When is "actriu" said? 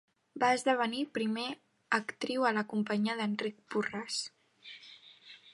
1.99-2.47